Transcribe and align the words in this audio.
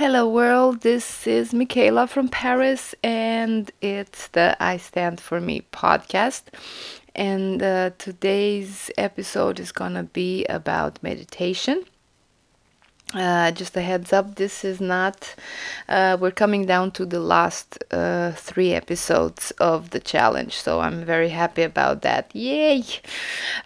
Hello, 0.00 0.26
world. 0.26 0.80
This 0.80 1.26
is 1.26 1.52
Michaela 1.52 2.06
from 2.06 2.28
Paris, 2.28 2.94
and 3.02 3.70
it's 3.82 4.28
the 4.28 4.56
I 4.58 4.78
Stand 4.78 5.20
For 5.20 5.42
Me 5.42 5.66
podcast. 5.74 6.44
And 7.14 7.62
uh, 7.62 7.90
today's 7.98 8.90
episode 8.96 9.60
is 9.60 9.72
gonna 9.72 10.04
be 10.04 10.46
about 10.46 11.02
meditation. 11.02 11.84
Uh, 13.12 13.50
just 13.50 13.76
a 13.76 13.80
heads 13.80 14.12
up, 14.12 14.36
this 14.36 14.64
is 14.64 14.80
not, 14.80 15.34
uh, 15.88 16.16
we're 16.20 16.30
coming 16.30 16.64
down 16.64 16.92
to 16.92 17.04
the 17.04 17.18
last 17.18 17.82
uh, 17.90 18.30
three 18.36 18.72
episodes 18.72 19.50
of 19.58 19.90
the 19.90 19.98
challenge, 19.98 20.54
so 20.54 20.78
I'm 20.78 21.04
very 21.04 21.30
happy 21.30 21.64
about 21.64 22.02
that. 22.02 22.30
Yay! 22.36 22.84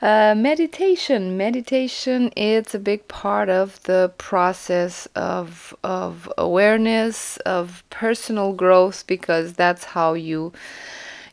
Uh, 0.01 0.35
meditation. 0.35 1.37
Meditation 1.37 2.33
it's 2.37 2.75
a 2.75 2.79
big 2.79 3.07
part 3.09 3.51
of 3.51 3.83
the 3.83 4.11
process 4.17 5.07
of, 5.15 5.77
of 5.85 6.33
awareness, 6.39 7.37
of 7.45 7.85
personal 7.91 8.55
growth, 8.55 9.07
because 9.07 9.53
that's 9.53 9.85
how 9.85 10.15
you 10.15 10.55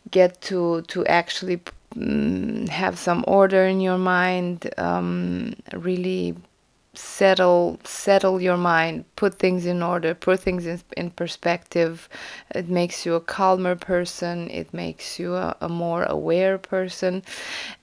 get 0.10 0.42
to, 0.42 0.82
to 0.90 1.06
actually 1.06 1.62
mm, 1.96 2.68
have 2.68 3.00
some 3.00 3.24
order 3.26 3.64
in 3.64 3.80
your 3.80 3.98
mind, 3.98 4.70
um, 4.78 5.54
really 5.72 6.36
settle 6.94 7.80
settle 7.86 8.42
your 8.42 8.58
mind 8.58 9.06
put 9.16 9.40
things 9.40 9.66
in 9.66 9.82
order 9.82 10.14
put 10.14 10.40
things 10.42 10.66
in, 10.66 10.82
in 10.98 11.10
perspective. 11.12 12.10
It 12.54 12.68
makes 12.68 13.06
you 13.06 13.16
a 13.16 13.22
calmer 13.22 13.76
person. 13.76 14.50
It 14.50 14.74
makes 14.74 15.18
you 15.18 15.36
a, 15.36 15.56
a 15.62 15.70
more 15.70 16.04
aware 16.04 16.58
person. 16.58 17.24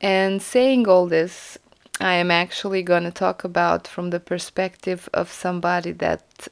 And 0.01 0.43
saying 0.43 0.87
all 0.89 1.07
this 1.07 1.59
i 2.01 2.15
am 2.15 2.31
actually 2.31 2.83
going 2.83 3.03
to 3.05 3.11
talk 3.11 3.45
about 3.45 3.89
from 3.89 4.11
the 4.11 4.21
perspective 4.21 5.09
of 5.15 5.33
somebody 5.33 5.93
that 5.93 6.49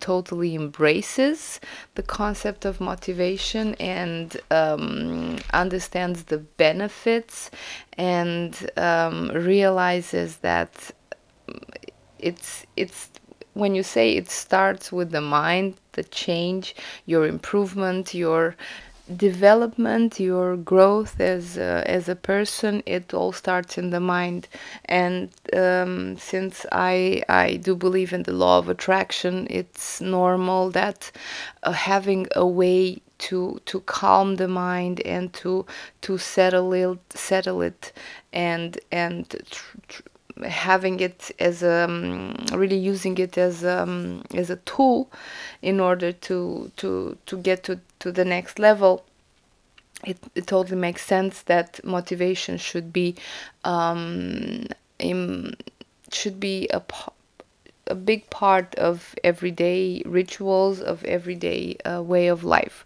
totally 0.00 0.54
embraces 0.54 1.60
the 1.94 2.02
concept 2.02 2.66
of 2.66 2.80
motivation 2.80 3.74
and 3.76 4.36
um, 4.50 5.38
understands 5.54 6.24
the 6.24 6.36
benefits 6.36 7.50
and 7.96 8.70
um, 8.76 9.30
realizes 9.32 10.36
that 10.38 10.92
it's 12.24 12.66
it's 12.76 13.10
when 13.54 13.74
you 13.76 13.84
say 13.84 14.06
it 14.16 14.30
starts 14.30 14.92
with 14.92 15.10
the 15.12 15.20
mind 15.20 15.74
the 15.92 16.04
change 16.04 16.74
your 17.06 17.26
improvement 17.26 18.14
your 18.14 18.56
development 19.16 20.18
your 20.18 20.56
growth 20.56 21.20
as 21.20 21.58
a, 21.58 21.84
as 21.86 22.08
a 22.08 22.16
person 22.16 22.82
it 22.86 23.12
all 23.14 23.32
starts 23.32 23.78
in 23.78 23.90
the 23.90 24.00
mind. 24.00 24.48
And 24.86 25.30
um, 25.54 26.16
since 26.18 26.66
i 26.72 27.22
i 27.28 27.56
do 27.56 27.76
believe 27.76 28.12
in 28.14 28.22
the 28.24 28.32
law 28.32 28.58
of 28.58 28.68
attraction 28.68 29.46
it's 29.50 30.00
normal 30.00 30.70
that 30.70 31.12
uh, 31.64 31.72
having 31.72 32.26
a 32.34 32.46
way 32.46 33.00
to 33.18 33.60
to 33.66 33.80
calm 33.82 34.36
the 34.36 34.48
mind 34.48 35.00
and 35.02 35.32
to 35.34 35.66
to 36.02 36.18
settle 36.18 36.72
it 36.72 36.98
settle 37.14 37.62
it 37.62 37.92
and 38.32 38.78
and 38.92 39.30
tr- 39.50 39.78
tr- 39.88 40.02
having 40.42 41.00
it 41.00 41.30
as 41.38 41.62
a, 41.62 41.84
um, 41.84 42.34
really 42.52 42.76
using 42.76 43.16
it 43.18 43.38
as 43.38 43.64
um, 43.64 44.22
as 44.34 44.50
a 44.50 44.56
tool 44.56 45.10
in 45.62 45.80
order 45.80 46.12
to 46.12 46.70
to 46.76 47.16
to 47.26 47.36
get 47.36 47.62
to 47.64 47.80
to 48.00 48.10
the 48.10 48.24
next 48.24 48.58
level 48.58 49.04
it, 50.04 50.18
it 50.34 50.46
totally 50.46 50.76
makes 50.76 51.04
sense 51.04 51.42
that 51.42 51.80
motivation 51.84 52.58
should 52.58 52.92
be 52.92 53.14
um, 53.64 54.66
in, 54.98 55.56
should 56.12 56.38
be 56.40 56.68
a 56.72 56.82
a 57.86 57.94
big 57.94 58.28
part 58.30 58.74
of 58.76 59.14
everyday 59.22 60.02
rituals 60.06 60.80
of 60.80 61.04
everyday 61.04 61.76
uh, 61.84 62.02
way 62.02 62.28
of 62.28 62.42
life 62.42 62.84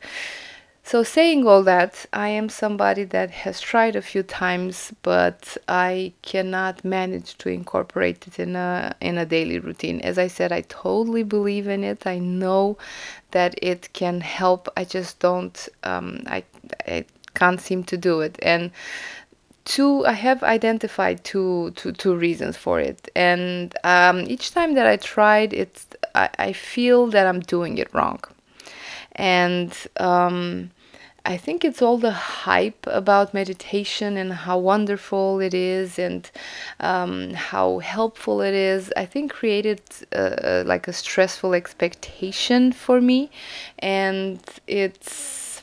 so, 0.89 1.03
saying 1.03 1.47
all 1.47 1.63
that, 1.65 2.07
I 2.15 2.29
am 2.29 2.49
somebody 2.49 3.05
that 3.05 3.31
has 3.31 3.61
tried 3.61 3.95
a 3.95 4.01
few 4.01 4.23
times, 4.23 4.91
but 5.03 5.59
I 5.69 6.15
cannot 6.23 6.83
manage 6.83 7.37
to 7.39 7.51
incorporate 7.51 8.27
it 8.27 8.39
in 8.39 8.57
a 8.57 8.97
in 9.03 9.19
a 9.19 9.27
daily 9.27 9.59
routine. 9.59 10.01
As 10.01 10.17
I 10.17 10.29
said, 10.29 10.51
I 10.51 10.63
totally 10.63 11.25
believe 11.25 11.69
in 11.69 11.85
it. 11.85 12.07
I 12.07 12.19
know 12.19 12.79
that 13.33 13.55
it 13.61 13.93
can 13.93 14.23
help. 14.23 14.67
I 14.79 14.85
just 14.85 15.19
don't. 15.19 15.69
Um, 15.85 16.23
I 16.27 16.43
I 16.87 17.05
can't 17.35 17.61
seem 17.61 17.85
to 17.85 17.99
do 17.99 18.23
it, 18.23 18.39
and 18.41 18.71
two 19.67 20.07
i 20.07 20.13
have 20.13 20.43
identified 20.43 21.23
two, 21.25 21.71
two, 21.77 21.93
two 21.93 22.17
reasons 22.17 22.57
for 22.57 22.81
it 22.81 23.11
and 23.15 23.77
um, 23.85 24.21
each 24.21 24.53
time 24.53 24.73
that 24.73 24.87
i 24.87 24.97
tried 24.97 25.53
it 25.53 25.85
I, 26.15 26.31
I 26.39 26.53
feel 26.55 27.09
that 27.09 27.27
i'm 27.27 27.41
doing 27.41 27.77
it 27.77 27.93
wrong 27.93 28.21
and 29.19 29.77
um, 29.99 30.71
I 31.29 31.37
think 31.37 31.63
it's 31.63 31.83
all 31.83 31.99
the 31.99 32.13
hype 32.47 32.87
about 32.87 33.35
meditation 33.35 34.17
and 34.17 34.33
how 34.33 34.57
wonderful 34.57 35.41
it 35.41 35.53
is 35.53 35.99
and 35.99 36.29
um, 36.81 37.35
how 37.35 37.81
helpful 37.81 38.41
it 38.41 38.55
is. 38.55 38.91
I 38.97 39.05
think 39.05 39.31
created 39.31 39.83
uh, 40.11 40.63
like 40.65 40.89
a 40.89 40.93
stressful 40.95 41.53
expectation 41.53 42.73
for 42.73 43.03
me, 43.03 43.31
and 43.79 44.41
it's 44.67 45.63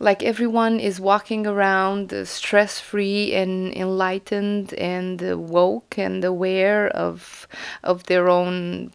like 0.00 0.22
everyone 0.22 0.80
is 0.80 0.98
walking 0.98 1.46
around 1.46 2.14
uh, 2.14 2.24
stress 2.24 2.80
free 2.80 3.34
and 3.34 3.76
enlightened 3.76 4.72
and 4.74 5.22
uh, 5.22 5.36
woke 5.36 5.98
and 5.98 6.24
aware 6.24 6.88
of 6.88 7.46
of 7.84 8.04
their 8.04 8.30
own 8.30 8.92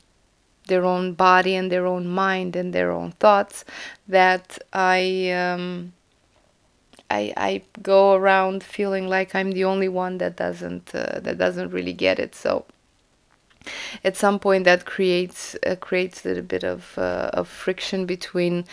their 0.72 0.86
own 0.86 1.14
body 1.14 1.54
and 1.60 1.68
their 1.70 1.86
own 1.86 2.06
mind 2.08 2.56
and 2.56 2.74
their 2.74 2.92
own 3.00 3.12
thoughts 3.24 3.66
that 4.08 4.58
I 4.74 5.02
um, 5.32 5.92
I, 7.20 7.34
I 7.36 7.62
go 7.82 8.14
around 8.14 8.64
feeling 8.64 9.06
like 9.10 9.36
I'm 9.36 9.52
the 9.52 9.66
only 9.66 9.90
one 9.90 10.18
that 10.20 10.38
doesn't 10.38 10.96
uh, 10.96 11.20
that 11.26 11.38
doesn't 11.38 11.72
really 11.72 11.94
get 11.94 12.20
it. 12.20 12.34
So 12.34 12.66
at 14.04 14.16
some 14.16 14.40
point 14.40 14.64
that 14.64 14.86
creates 14.86 15.58
uh, 15.68 15.76
creates 15.76 16.24
a 16.24 16.30
little 16.30 16.50
bit 16.56 16.64
of 16.64 16.98
uh, 16.98 17.30
of 17.34 17.48
friction 17.50 18.06
between 18.06 18.66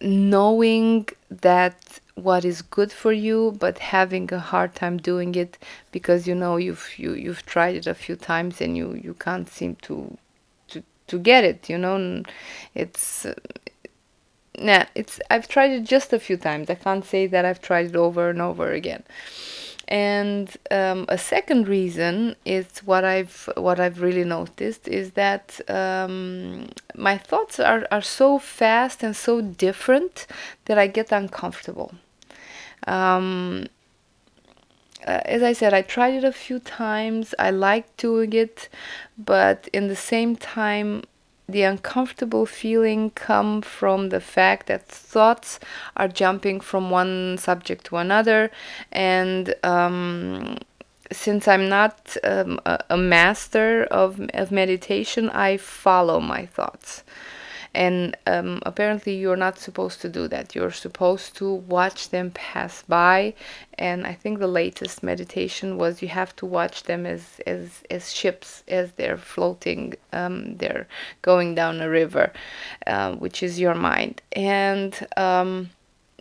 knowing 0.00 1.08
that 1.48 2.00
what 2.14 2.44
is 2.44 2.62
good 2.62 2.92
for 2.92 3.12
you 3.12 3.38
but 3.58 3.78
having 3.78 4.32
a 4.32 4.38
hard 4.38 4.74
time 4.74 4.96
doing 4.96 5.34
it 5.34 5.58
because 5.90 6.26
you 6.28 6.34
know 6.34 6.56
you've 6.56 6.86
you, 6.96 7.12
you've 7.14 7.44
tried 7.44 7.74
it 7.74 7.86
a 7.86 7.94
few 7.94 8.16
times 8.16 8.60
and 8.60 8.76
you 8.76 8.88
you 9.06 9.14
can't 9.14 9.48
seem 9.48 9.74
to 9.76 10.16
to 11.10 11.18
get 11.18 11.44
it 11.44 11.68
you 11.68 11.78
know 11.78 12.22
it's 12.74 13.26
nah, 14.60 14.84
it's 14.94 15.20
I've 15.30 15.48
tried 15.48 15.70
it 15.70 15.84
just 15.84 16.12
a 16.12 16.20
few 16.20 16.36
times. 16.36 16.70
I 16.70 16.74
can't 16.74 17.04
say 17.04 17.26
that 17.26 17.44
I've 17.44 17.62
tried 17.62 17.86
it 17.86 17.96
over 17.96 18.30
and 18.30 18.40
over 18.40 18.70
again. 18.70 19.02
And 19.88 20.56
um, 20.70 21.06
a 21.08 21.18
second 21.18 21.66
reason 21.66 22.36
is 22.44 22.66
what 22.84 23.04
I've 23.04 23.48
what 23.56 23.80
I've 23.80 24.00
really 24.00 24.24
noticed 24.24 24.86
is 24.86 25.12
that 25.12 25.60
um, 25.68 26.68
my 26.94 27.18
thoughts 27.18 27.58
are, 27.58 27.86
are 27.90 28.02
so 28.02 28.38
fast 28.38 29.02
and 29.02 29.16
so 29.16 29.40
different 29.40 30.28
that 30.66 30.78
I 30.78 30.86
get 30.86 31.10
uncomfortable. 31.10 31.92
Um, 32.86 33.66
uh, 35.06 35.20
as 35.24 35.42
I 35.42 35.52
said, 35.52 35.74
I 35.74 35.82
tried 35.82 36.14
it 36.14 36.24
a 36.24 36.32
few 36.32 36.58
times. 36.58 37.34
I 37.38 37.50
like 37.50 37.96
doing 37.96 38.32
it, 38.32 38.68
but 39.16 39.68
in 39.72 39.88
the 39.88 39.96
same 39.96 40.36
time, 40.36 41.02
the 41.48 41.62
uncomfortable 41.62 42.46
feeling 42.46 43.10
come 43.10 43.60
from 43.62 44.10
the 44.10 44.20
fact 44.20 44.66
that 44.68 44.86
thoughts 44.86 45.58
are 45.96 46.08
jumping 46.08 46.60
from 46.60 46.90
one 46.90 47.36
subject 47.38 47.84
to 47.86 47.96
another 47.96 48.50
and 48.92 49.54
um, 49.64 50.58
since 51.12 51.48
I'm 51.48 51.68
not 51.68 52.16
um, 52.22 52.60
a, 52.64 52.78
a, 52.90 52.96
master 52.96 53.84
of, 53.84 54.20
of 54.32 54.52
meditation, 54.52 55.28
I 55.30 55.56
follow 55.56 56.20
my 56.20 56.46
thoughts 56.46 57.02
and 57.74 58.16
um, 58.26 58.60
apparently 58.66 59.14
you're 59.16 59.36
not 59.36 59.58
supposed 59.58 60.00
to 60.00 60.08
do 60.08 60.26
that. 60.28 60.54
You're 60.54 60.72
supposed 60.72 61.36
to 61.36 61.52
watch 61.52 62.10
them 62.10 62.30
pass 62.32 62.82
by. 62.82 63.34
And 63.74 64.06
i 64.06 64.12
think 64.12 64.38
the 64.38 64.46
latest 64.46 65.02
meditation 65.02 65.78
was 65.78 66.02
you 66.02 66.08
have 66.08 66.36
to 66.36 66.46
watch 66.46 66.82
them 66.82 67.06
as 67.06 67.40
as 67.46 67.82
as 67.90 68.12
ships 68.12 68.62
as 68.68 68.92
they're 68.92 69.16
floating 69.16 69.94
um, 70.12 70.56
they're 70.56 70.86
going 71.22 71.54
down 71.54 71.80
a 71.80 71.88
river 71.88 72.32
uh, 72.86 73.14
which 73.14 73.42
is 73.42 73.58
your 73.58 73.74
mind. 73.74 74.20
And 74.32 74.92
um, 75.16 75.70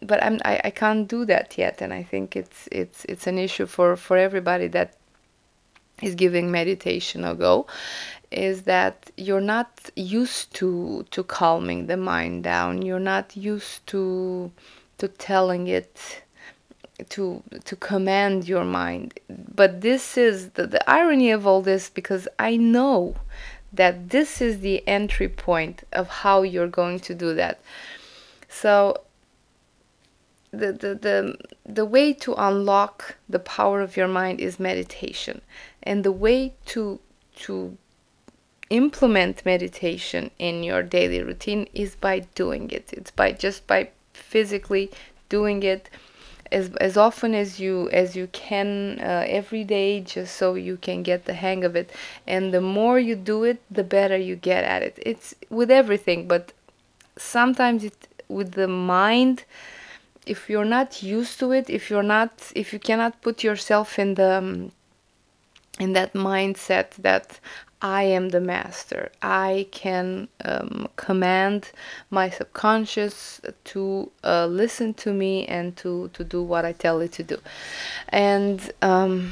but 0.02 0.24
I'm, 0.24 0.40
I, 0.46 0.62
I 0.64 0.70
can't 0.70 1.08
do 1.10 1.26
that 1.26 1.58
yet. 1.58 1.82
And 1.82 1.94
i 1.94 2.04
think 2.04 2.36
it's 2.36 2.70
it's 2.72 3.06
it's 3.06 3.28
an 3.28 3.38
issue 3.38 3.66
for 3.66 3.96
for 3.98 4.16
everybody 4.18 4.68
that 4.68 4.96
is 6.02 6.16
giving 6.16 6.50
meditation 6.50 7.26
a 7.26 7.36
go 7.36 7.68
is 8.32 8.64
that 8.64 9.12
you're 9.18 9.42
not 9.42 9.90
used 9.96 10.54
to 10.54 11.06
to 11.12 11.24
calming 11.24 11.88
the 11.88 11.98
mind 11.98 12.44
down 12.44 12.82
you're 12.82 13.00
not 13.00 13.36
used 13.36 13.86
to 13.88 14.52
to 14.98 15.08
telling 15.08 15.68
it 15.68 16.22
to 17.10 17.42
to 17.64 17.76
command 17.76 18.48
your 18.48 18.66
mind 18.66 19.20
but 19.30 19.82
this 19.82 20.18
is 20.18 20.50
the, 20.52 20.68
the 20.68 20.90
irony 20.90 21.32
of 21.32 21.48
all 21.48 21.62
this 21.62 21.90
because 21.90 22.28
i 22.38 22.56
know 22.56 23.16
that 23.72 24.10
this 24.10 24.42
is 24.42 24.60
the 24.60 24.86
entry 24.88 25.28
point 25.28 25.84
of 25.92 26.08
how 26.08 26.42
you're 26.42 26.68
going 26.68 27.00
to 27.00 27.14
do 27.14 27.34
that. 27.36 27.60
So 28.48 29.02
the, 30.52 30.74
the, 30.74 30.96
the, 30.96 31.38
the 31.66 31.86
way 31.86 32.14
to 32.14 32.34
unlock 32.34 33.18
the 33.28 33.40
power 33.40 33.82
of 33.82 33.96
your 33.96 34.08
mind 34.08 34.40
is 34.40 34.60
meditation. 34.60 35.42
And 35.84 36.04
the 36.04 36.12
way 36.12 36.54
to 36.68 37.00
to 37.36 37.78
implement 38.70 39.46
meditation 39.46 40.32
in 40.38 40.64
your 40.64 40.84
daily 40.84 41.22
routine 41.24 41.68
is 41.74 41.96
by 41.96 42.20
doing 42.36 42.70
it. 42.72 42.94
It's 42.94 43.12
by 43.12 43.32
just 43.32 43.66
by 43.68 43.90
physically 44.14 44.92
doing 45.30 45.64
it 45.64 45.90
as, 46.52 46.74
as 46.76 46.98
often 46.98 47.34
as 47.36 47.60
you 47.60 47.90
as 47.92 48.16
you 48.16 48.28
can 48.28 49.00
uh, 49.00 49.24
every 49.28 49.64
day 49.64 50.02
just 50.02 50.36
so 50.36 50.56
you 50.56 50.78
can 50.78 51.04
get 51.04 51.26
the 51.26 51.34
hang 51.34 51.64
of 51.64 51.76
it 51.76 51.92
and 52.26 52.54
the 52.54 52.62
more 52.62 53.00
you 53.00 53.16
do 53.16 53.44
it 53.44 53.62
the 53.70 53.84
better 53.84 54.18
you 54.18 54.36
get 54.36 54.64
at 54.64 54.82
it 54.82 54.98
it's 55.02 55.36
with 55.50 55.70
everything 55.70 56.28
but 56.28 56.52
sometimes 57.18 57.84
it 57.84 58.08
with 58.28 58.54
the 58.54 58.68
mind 58.68 59.44
if 60.26 60.50
you're 60.50 60.66
not 60.66 61.04
used 61.04 61.40
to 61.40 61.52
it 61.52 61.70
if 61.70 61.90
you're 61.90 62.04
not 62.04 62.52
if 62.56 62.74
you 62.74 62.80
cannot 62.80 63.22
put 63.22 63.44
yourself 63.44 64.00
in 64.00 64.16
the 64.16 64.72
in 65.80 65.94
that 65.94 66.14
mindset 66.14 66.90
that 66.98 67.40
I 67.82 68.04
am 68.04 68.30
the 68.30 68.42
master. 68.42 69.12
I 69.22 69.68
can 69.72 70.28
um, 70.44 70.90
command 70.98 71.72
my 72.10 72.30
subconscious 72.30 73.40
to 73.66 74.12
uh, 74.24 74.48
listen 74.48 74.94
to 74.96 75.14
me 75.14 75.46
and 75.46 75.76
to, 75.78 76.10
to 76.14 76.24
do 76.24 76.44
what 76.44 76.66
I 76.66 76.74
tell 76.74 77.00
it 77.00 77.14
to 77.14 77.24
do. 77.24 77.38
And 78.10 78.72
um, 78.82 79.32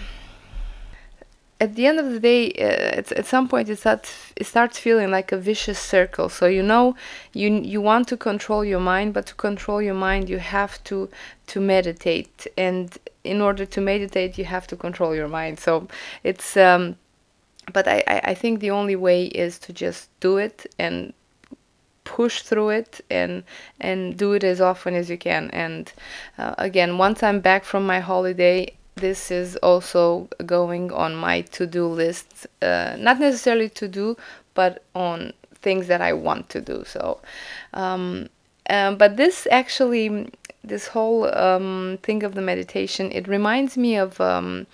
at 1.59 1.75
the 1.75 1.87
end 1.87 1.99
of 1.99 2.11
the 2.11 2.19
day, 2.19 2.51
uh, 2.53 3.19
at 3.19 3.25
some 3.25 3.47
point 3.47 3.67
it 3.69 3.77
starts 3.79 4.31
it 4.35 4.45
starts 4.45 4.77
feeling 4.77 5.09
like 5.11 5.31
a 5.31 5.37
vicious 5.37 5.79
circle. 5.79 6.29
So 6.29 6.45
you 6.45 6.63
know, 6.63 6.95
you 7.33 7.49
you 7.49 7.81
want 7.81 8.07
to 8.09 8.17
control 8.17 8.63
your 8.63 8.79
mind, 8.79 9.13
but 9.13 9.25
to 9.27 9.35
control 9.35 9.81
your 9.81 9.95
mind, 9.95 10.29
you 10.29 10.37
have 10.37 10.83
to 10.85 11.09
to 11.47 11.59
meditate, 11.59 12.47
and 12.57 12.97
in 13.23 13.41
order 13.41 13.65
to 13.65 13.81
meditate, 13.81 14.37
you 14.37 14.45
have 14.45 14.67
to 14.67 14.75
control 14.75 15.15
your 15.15 15.27
mind. 15.27 15.59
So 15.59 15.87
it's 16.23 16.55
um, 16.55 16.95
but 17.71 17.87
I, 17.87 18.03
I 18.23 18.33
think 18.33 18.59
the 18.59 18.71
only 18.71 18.95
way 18.95 19.25
is 19.25 19.59
to 19.59 19.73
just 19.73 20.09
do 20.19 20.37
it 20.37 20.65
and 20.79 21.13
push 22.03 22.41
through 22.41 22.69
it 22.69 23.01
and 23.09 23.43
and 23.81 24.17
do 24.17 24.31
it 24.33 24.43
as 24.43 24.61
often 24.61 24.93
as 24.93 25.09
you 25.09 25.17
can. 25.17 25.49
And 25.51 25.91
uh, 26.37 26.55
again 26.57 26.97
once 26.97 27.21
i'm 27.21 27.41
back 27.41 27.65
from 27.65 27.85
my 27.85 27.99
holiday 27.99 28.73
this 28.95 29.29
is 29.29 29.55
also 29.57 30.27
going 30.45 30.91
on 30.91 31.15
my 31.15 31.41
to-do 31.41 31.85
list 31.85 32.47
uh, 32.61 32.95
not 32.97 33.19
necessarily 33.19 33.69
to 33.69 33.87
do 33.87 34.17
but 34.55 34.83
on 34.95 35.33
things 35.53 35.87
that 35.87 36.01
i 36.01 36.13
want 36.13 36.49
to 36.49 36.61
do. 36.61 36.83
So 36.85 37.19
um, 37.73 38.29
um, 38.69 38.97
but 38.97 39.17
this 39.17 39.47
actually 39.51 40.29
this 40.67 40.87
whole 40.87 41.33
um, 41.35 41.99
thing 42.03 42.23
of 42.23 42.35
the 42.35 42.41
meditation 42.41 43.11
it 43.11 43.27
reminds 43.27 43.77
me 43.77 43.95
of 43.95 44.19
um, 44.21 44.67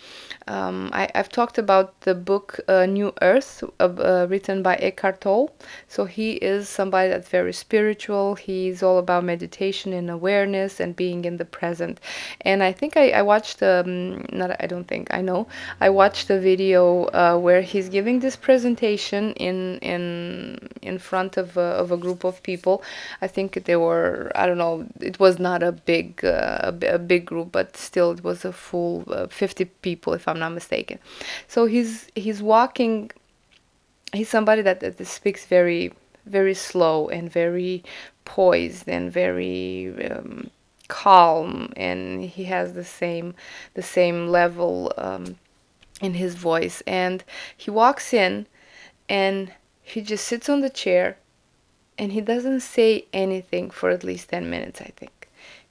um, 0.48 0.90
I, 0.92 1.10
have 1.16 1.30
talked 1.30 1.58
about 1.58 2.02
the 2.02 2.16
book 2.16 2.60
uh, 2.68 2.86
New 2.86 3.14
Earth, 3.22 3.64
uh, 3.80 4.28
written 4.30 4.62
by 4.62 4.76
Eckhart 4.76 5.22
Tolle. 5.22 5.56
So 5.88 6.06
he 6.06 6.34
is 6.34 6.68
somebody 6.68 7.10
that's 7.10 7.30
very 7.30 7.54
spiritual. 7.54 8.36
He's 8.36 8.84
all 8.84 8.98
about 8.98 9.24
meditation 9.24 9.94
and 9.94 10.10
awareness 10.10 10.80
and 10.80 10.96
being 10.96 11.26
in 11.26 11.38
the 11.38 11.46
present. 11.46 12.00
And 12.42 12.62
I 12.62 12.74
think 12.74 12.98
I, 12.98 13.12
I 13.12 13.22
watched, 13.22 13.64
um, 13.64 14.26
not 14.32 14.56
I 14.60 14.68
don't 14.68 14.88
think 14.88 15.14
I 15.14 15.22
know, 15.22 15.48
I 15.80 15.90
watched 15.90 16.30
a 16.30 16.40
video 16.40 17.06
uh, 17.06 17.38
where 17.38 17.62
he's 17.62 17.90
giving 17.90 18.20
this 18.20 18.36
presentation 18.36 19.34
in 19.34 19.80
in 19.80 20.70
in 20.82 20.98
front 20.98 21.38
of 21.38 21.56
a, 21.58 21.62
of 21.62 21.92
a 21.92 21.98
group 21.98 22.24
of 22.26 22.44
people. 22.44 22.84
I 23.22 23.28
think 23.28 23.64
they 23.66 23.76
were 23.78 24.32
I 24.36 24.46
don't 24.46 24.58
know. 24.58 24.86
It 25.00 25.20
was 25.20 25.40
not 25.40 25.64
a 25.64 25.72
big 25.86 26.24
uh, 26.24 26.60
a, 26.64 27.00
big 27.00 27.26
group, 27.26 27.52
but 27.52 27.78
still 27.78 28.12
it 28.12 28.24
was 28.24 28.46
a 28.46 28.52
full 28.52 29.04
uh, 29.08 29.28
50 29.28 29.66
people 29.82 30.14
if 30.14 30.28
I'm 30.28 30.40
not 30.40 30.52
mistaken. 30.52 31.00
So 31.48 31.66
he's 31.66 32.10
he's 32.16 32.42
walking. 32.42 33.12
He's 34.14 34.30
somebody 34.30 34.62
that, 34.62 34.80
that 34.80 35.06
speaks 35.08 35.46
very 35.46 35.94
very 36.26 36.54
slow 36.54 37.10
and 37.10 37.32
very 37.32 37.84
poised 38.26 38.88
and 38.88 39.12
very 39.12 39.94
um, 40.10 40.50
calm, 40.88 41.72
and 41.76 42.24
he 42.24 42.46
has 42.46 42.74
the 42.74 42.86
same 42.86 43.36
the 43.74 43.82
same 43.84 44.28
level 44.28 44.94
um, 44.98 45.38
in 46.02 46.14
his 46.14 46.36
voice. 46.36 46.82
And 46.88 47.24
he 47.56 47.72
walks 47.72 48.14
in, 48.14 48.48
and 49.10 49.54
he 49.82 50.02
just 50.02 50.26
sits 50.26 50.50
on 50.50 50.62
the 50.62 50.70
chair, 50.70 51.18
and 51.98 52.12
he 52.12 52.22
doesn't 52.22 52.62
say 52.62 53.06
anything 53.14 53.70
for 53.70 53.90
at 53.90 54.04
least 54.04 54.30
ten 54.30 54.50
minutes. 54.50 54.82
I 54.82 54.92
think 54.96 55.23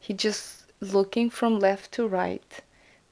he 0.03 0.13
just 0.13 0.45
looking 0.81 1.31
from 1.31 1.53
left 1.59 1.93
to 1.93 2.03
right 2.07 2.51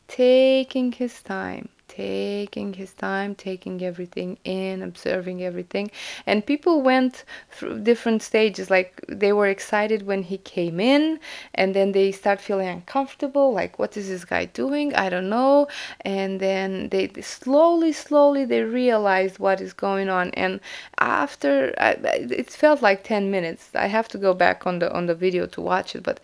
taking 0.09 0.91
his 0.93 1.23
time 1.23 1.69
taking 1.91 2.73
his 2.75 2.93
time, 2.95 3.35
taking 3.35 3.83
everything 3.83 4.39
in, 4.45 4.83
observing 4.83 5.43
everything. 5.43 5.91
And 6.25 6.47
people 6.47 6.83
went 6.83 7.25
through 7.51 7.81
different 7.81 8.23
stages. 8.23 8.71
Like 8.71 9.05
they 9.09 9.33
were 9.33 9.49
excited 9.49 10.07
when 10.07 10.23
he 10.23 10.39
came 10.39 10.79
in, 10.79 11.19
and 11.55 11.75
then 11.75 11.93
they 11.93 12.13
start 12.13 12.41
feeling 12.41 12.69
uncomfortable. 12.69 13.53
Like, 13.53 13.79
what 13.79 13.97
is 13.97 14.09
this 14.09 14.25
guy 14.25 14.45
doing? 14.45 14.95
I 14.95 15.09
don't 15.11 15.29
know. 15.29 15.67
And 16.03 16.41
then 16.41 16.89
they 16.91 17.11
slowly, 17.21 17.93
slowly 17.93 18.45
they 18.45 18.63
realized 18.63 19.39
what 19.39 19.61
is 19.61 19.73
going 19.73 20.09
on. 20.09 20.31
And 20.45 20.61
after, 20.99 21.75
it 21.77 22.51
felt 22.51 22.81
like 22.83 23.03
10 23.05 23.31
minutes. 23.31 23.71
I 23.75 23.89
have 23.89 24.09
to 24.09 24.19
go 24.19 24.33
back 24.33 24.67
on 24.67 24.79
the 24.79 24.89
on 24.99 25.07
the 25.07 25.15
video 25.15 25.47
to 25.47 25.61
watch 25.61 25.95
it, 25.97 26.03
but 26.03 26.21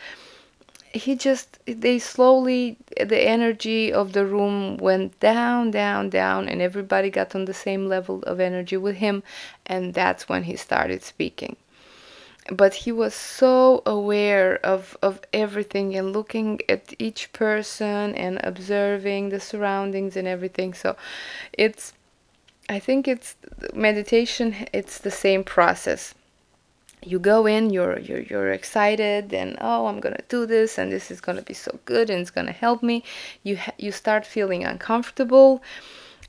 he 0.96 1.14
just 1.14 1.58
they 1.66 1.98
slowly 1.98 2.76
the 2.96 3.20
energy 3.20 3.93
of 3.93 4.12
the 4.12 4.26
room 4.26 4.76
went 4.78 5.19
down 5.20 5.70
down 5.70 6.10
down 6.10 6.48
and 6.48 6.60
everybody 6.62 7.10
got 7.10 7.34
on 7.34 7.44
the 7.44 7.54
same 7.54 7.88
level 7.88 8.22
of 8.22 8.40
energy 8.40 8.76
with 8.76 8.96
him 8.96 9.22
and 9.66 9.94
that's 9.94 10.28
when 10.28 10.44
he 10.44 10.56
started 10.56 11.02
speaking. 11.02 11.56
But 12.50 12.75
he 12.75 12.93
was 12.93 13.14
so 13.14 13.82
aware 13.84 14.56
of 14.64 14.96
of 15.02 15.20
everything 15.32 15.94
and 15.96 16.12
looking 16.12 16.60
at 16.69 16.94
each 16.98 17.32
person 17.32 18.14
and 18.14 18.40
observing 18.44 19.31
the 19.31 19.40
surroundings 19.40 20.16
and 20.16 20.28
everything. 20.28 20.75
So 20.75 20.96
it's 21.52 21.93
i 22.69 22.81
think 22.81 23.06
it's 23.06 23.37
meditation 23.75 24.66
it's 24.72 24.98
the 24.98 25.10
same 25.10 25.44
process 25.44 26.16
you 27.06 27.19
go 27.20 27.47
in 27.47 27.70
you're 27.70 27.99
you're 28.00 28.23
you're 28.23 28.50
excited 28.53 29.32
and 29.32 29.56
oh 29.60 29.86
I'm 29.86 30.01
to 30.17 30.25
do 30.29 30.44
this 30.44 30.77
and 30.77 30.91
this 30.91 31.10
is 31.10 31.20
to 31.36 31.44
be 31.44 31.55
so 31.55 31.79
good 31.84 32.10
and 32.10 32.20
it's 32.20 32.32
to 32.46 32.53
help 32.53 32.82
me. 32.82 33.05
You 33.44 33.58
you 33.79 33.93
start 33.93 34.27
feeling 34.27 34.65
uncomfortable. 34.65 35.63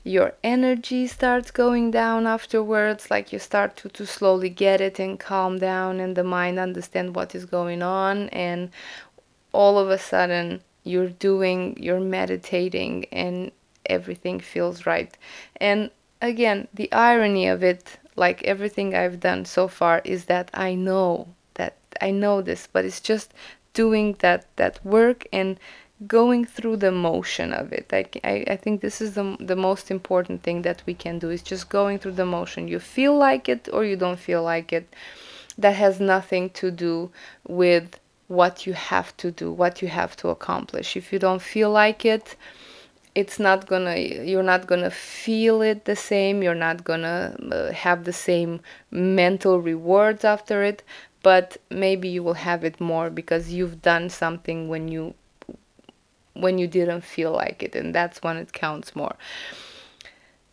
Your 0.04 0.34
energy 0.44 1.06
starts 1.08 1.50
going 1.50 1.90
down 1.90 2.26
afterwards 2.26 3.10
like 3.10 3.32
you 3.32 3.40
start 3.40 3.76
to, 3.78 3.88
to 3.90 4.06
slowly 4.06 4.48
get 4.48 4.80
it 4.80 4.98
and 5.00 5.18
calm 5.18 5.58
down 5.58 5.98
and 6.00 6.16
the 6.16 6.24
mind 6.24 6.58
understand 6.58 7.16
what 7.16 7.34
is 7.34 7.44
going 7.44 7.82
on 7.82 8.28
and 8.28 8.70
all 9.52 9.78
of 9.78 9.90
a 9.90 9.98
sudden 9.98 10.62
you're 10.84 11.10
doing 11.10 11.76
you're 11.78 12.00
meditating 12.00 13.04
and 13.10 13.50
everything 13.86 14.38
feels 14.38 14.86
right. 14.86 15.18
And 15.60 15.90
again 16.22 16.68
the 16.72 16.90
irony 16.92 17.48
of 17.48 17.64
it 17.64 17.97
like 18.18 18.42
everything 18.44 18.94
I've 18.94 19.20
done 19.20 19.44
so 19.44 19.68
far 19.68 20.02
is 20.04 20.26
that 20.26 20.50
I 20.52 20.74
know 20.74 21.28
that 21.54 21.76
I 22.00 22.10
know 22.10 22.42
this, 22.42 22.68
but 22.72 22.84
it's 22.84 23.00
just 23.00 23.32
doing 23.72 24.16
that 24.20 24.46
that 24.56 24.84
work 24.84 25.26
and 25.32 25.58
going 26.06 26.44
through 26.44 26.76
the 26.76 26.92
motion 26.92 27.52
of 27.52 27.72
it. 27.72 27.86
I, 27.92 28.04
I, 28.22 28.44
I 28.48 28.56
think 28.56 28.80
this 28.80 29.00
is 29.00 29.14
the, 29.14 29.36
the 29.40 29.56
most 29.56 29.90
important 29.90 30.42
thing 30.42 30.62
that 30.62 30.82
we 30.86 30.94
can 30.94 31.18
do 31.18 31.30
is 31.30 31.42
just 31.42 31.68
going 31.68 31.98
through 31.98 32.12
the 32.12 32.26
motion. 32.26 32.68
You 32.68 32.78
feel 32.78 33.16
like 33.16 33.48
it 33.48 33.68
or 33.72 33.84
you 33.84 33.96
don't 33.96 34.18
feel 34.18 34.42
like 34.42 34.72
it. 34.72 34.94
That 35.56 35.74
has 35.74 35.98
nothing 35.98 36.50
to 36.50 36.70
do 36.70 37.10
with 37.48 37.98
what 38.28 38.64
you 38.64 38.74
have 38.74 39.16
to 39.16 39.32
do, 39.32 39.50
what 39.50 39.82
you 39.82 39.88
have 39.88 40.14
to 40.18 40.28
accomplish. 40.28 40.96
If 40.96 41.12
you 41.12 41.18
don't 41.18 41.42
feel 41.42 41.70
like 41.70 42.04
it, 42.04 42.36
it's 43.14 43.38
not 43.38 43.66
gonna 43.66 43.96
you're 43.96 44.42
not 44.42 44.66
gonna 44.66 44.90
feel 44.90 45.62
it 45.62 45.84
the 45.84 45.96
same 45.96 46.42
you're 46.42 46.54
not 46.54 46.84
gonna 46.84 47.36
uh, 47.50 47.72
have 47.72 48.04
the 48.04 48.12
same 48.12 48.60
mental 48.90 49.60
rewards 49.60 50.24
after 50.24 50.62
it 50.62 50.82
but 51.22 51.56
maybe 51.70 52.08
you 52.08 52.22
will 52.22 52.34
have 52.34 52.64
it 52.64 52.80
more 52.80 53.10
because 53.10 53.52
you've 53.52 53.82
done 53.82 54.08
something 54.08 54.68
when 54.68 54.88
you 54.88 55.14
when 56.34 56.58
you 56.58 56.66
didn't 56.66 57.02
feel 57.02 57.32
like 57.32 57.62
it 57.62 57.74
and 57.74 57.94
that's 57.94 58.22
when 58.22 58.36
it 58.36 58.52
counts 58.52 58.94
more. 58.94 59.16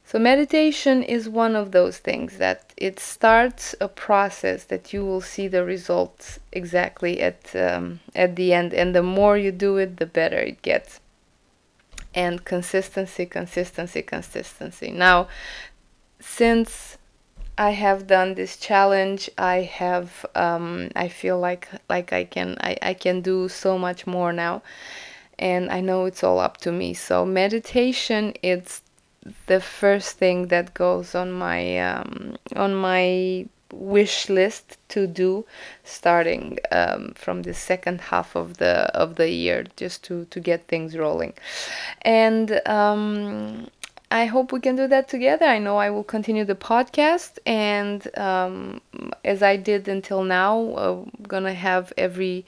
So 0.04 0.20
meditation 0.20 1.02
is 1.02 1.28
one 1.28 1.56
of 1.56 1.72
those 1.72 1.98
things 1.98 2.38
that 2.38 2.74
it 2.78 3.00
starts 3.00 3.76
a 3.82 3.88
process 3.88 4.64
that 4.66 4.94
you 4.94 5.04
will 5.04 5.22
see 5.22 5.48
the 5.48 5.64
results 5.64 6.40
exactly 6.52 7.22
at 7.22 7.56
um, 7.56 8.00
at 8.16 8.36
the 8.36 8.54
end 8.54 8.74
and 8.74 8.94
the 8.94 9.04
more 9.04 9.38
you 9.38 9.52
do 9.52 9.78
it 9.78 9.98
the 9.98 10.06
better 10.06 10.38
it 10.38 10.62
gets 10.62 11.00
and 12.16 12.44
consistency, 12.46 13.26
consistency, 13.26 14.02
consistency. 14.02 14.92
Now, 14.92 15.28
since 16.20 16.98
I 17.58 17.72
have 17.72 18.08
done 18.08 18.36
this 18.36 18.58
challenge. 18.58 19.30
I 19.38 19.62
have 19.62 20.26
um, 20.36 20.90
I 20.96 21.08
feel 21.08 21.40
like 21.40 21.70
like 21.90 22.12
I 22.12 22.26
can 22.26 22.58
I, 22.60 22.78
I 22.82 22.94
can 22.94 23.22
do 23.22 23.48
so 23.48 23.78
much 23.78 24.06
more 24.06 24.34
now. 24.34 24.62
And 25.40 25.70
I 25.72 25.82
know 25.82 26.06
it's 26.06 26.24
all 26.24 26.40
up 26.40 26.58
to 26.58 26.72
me. 26.72 26.94
So 26.94 27.26
meditation 27.26 28.34
it's 28.42 28.82
the 29.48 29.62
first 29.62 30.18
thing 30.18 30.48
that 30.48 30.74
goes 30.74 31.16
on 31.16 31.32
my 31.32 31.80
um, 31.80 32.38
on 32.56 32.76
my 32.76 33.48
wish 33.72 34.30
list 34.30 34.78
to 34.90 35.08
do 35.08 35.46
starting 35.84 36.58
um, 36.72 37.14
from 37.16 37.42
the 37.42 37.54
second 37.54 38.00
half 38.00 38.36
of 38.36 38.58
the 38.58 38.74
of 38.96 39.16
the 39.16 39.30
year 39.30 39.66
just 39.76 40.04
to 40.04 40.26
to 40.26 40.40
get 40.40 40.68
things 40.68 40.96
rolling 40.98 41.34
and 42.04 42.62
um, 42.68 43.68
I 44.12 44.26
hope 44.26 44.52
we 44.52 44.60
can 44.60 44.76
do 44.76 44.88
that 44.88 45.08
together. 45.08 45.46
I 45.46 45.58
know 45.58 45.78
I 45.78 45.90
will 45.90 46.04
continue 46.04 46.46
the 46.46 46.56
podcast, 46.56 47.40
and 47.46 48.08
um, 48.18 48.82
as 49.24 49.42
I 49.42 49.58
did 49.58 49.88
until 49.88 50.24
now, 50.24 50.60
uh, 50.76 51.04
I'm 51.04 51.24
gonna 51.24 51.54
have 51.54 51.92
every 51.98 52.46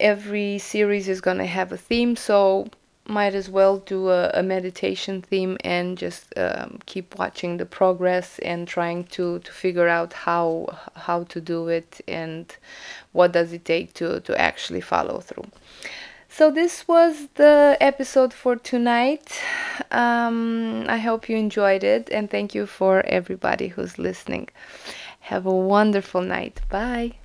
every 0.00 0.58
series 0.58 1.08
is 1.08 1.20
gonna 1.20 1.46
have 1.46 1.70
a 1.70 1.76
theme. 1.76 2.16
So 2.16 2.68
might 3.10 3.34
as 3.34 3.48
well 3.48 3.78
do 3.78 4.08
a, 4.08 4.30
a 4.34 4.42
meditation 4.42 5.20
theme 5.20 5.58
and 5.64 5.98
just 5.98 6.32
um, 6.38 6.78
keep 6.86 7.18
watching 7.18 7.56
the 7.56 7.66
progress 7.66 8.38
and 8.40 8.66
trying 8.68 9.04
to, 9.04 9.40
to 9.40 9.52
figure 9.52 9.88
out 9.88 10.12
how 10.12 10.78
how 10.94 11.24
to 11.24 11.40
do 11.40 11.68
it 11.68 12.00
and 12.06 12.56
what 13.12 13.32
does 13.32 13.52
it 13.52 13.64
take 13.64 13.92
to, 13.94 14.20
to 14.20 14.40
actually 14.40 14.80
follow 14.80 15.20
through. 15.20 15.46
So 16.28 16.50
this 16.50 16.86
was 16.86 17.28
the 17.34 17.76
episode 17.80 18.32
for 18.32 18.54
tonight. 18.54 19.40
Um, 19.90 20.86
I 20.88 20.98
hope 20.98 21.28
you 21.28 21.36
enjoyed 21.36 21.82
it 21.82 22.08
and 22.10 22.30
thank 22.30 22.54
you 22.54 22.66
for 22.66 23.04
everybody 23.06 23.68
who's 23.68 23.98
listening. 23.98 24.48
Have 25.20 25.44
a 25.44 25.54
wonderful 25.54 26.22
night. 26.22 26.60
Bye. 26.68 27.16